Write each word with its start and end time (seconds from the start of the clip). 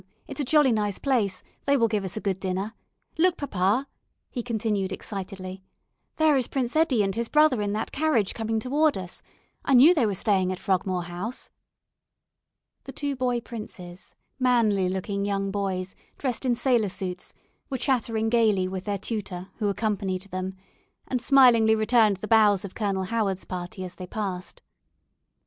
"It's 0.27 0.41
a 0.41 0.43
jolly 0.43 0.71
nice 0.71 0.97
place; 0.97 1.43
they 1.65 1.77
will 1.77 1.87
give 1.87 2.03
us 2.03 2.17
a 2.17 2.21
good 2.21 2.39
dinner. 2.39 2.73
Look, 3.19 3.37
papa," 3.37 3.85
he 4.31 4.41
continued, 4.41 4.91
excitedly, 4.91 5.61
"there 6.15 6.35
is 6.37 6.47
Prince 6.47 6.75
Eddie 6.75 7.03
and 7.03 7.13
his 7.13 7.29
brother 7.29 7.61
in 7.61 7.73
that 7.73 7.91
carriage 7.91 8.33
coming 8.33 8.59
toward 8.59 8.97
us. 8.97 9.21
I 9.63 9.75
knew 9.75 9.93
they 9.93 10.07
were 10.07 10.15
staying 10.15 10.51
at 10.51 10.57
'Frogmore 10.57 11.03
House.'" 11.03 11.51
The 12.85 12.91
two 12.91 13.15
boy 13.15 13.41
princes, 13.41 14.15
manly 14.39 14.89
looking 14.89 15.23
young 15.23 15.51
boys, 15.51 15.93
dressed 16.17 16.45
in 16.47 16.55
sailor 16.55 16.89
suits, 16.89 17.31
were 17.69 17.77
chattering 17.77 18.27
gaily 18.29 18.67
with 18.67 18.85
their 18.85 18.97
tutor, 18.97 19.49
who 19.57 19.69
accompanied 19.69 20.23
them, 20.31 20.55
and 21.07 21.21
smilingly 21.21 21.75
returned 21.75 22.17
the 22.17 22.27
bows 22.27 22.65
of 22.65 22.73
Colonel 22.73 23.03
Howard's 23.03 23.45
party 23.45 23.83
as 23.83 23.93
they 23.93 24.07
passed. 24.07 24.63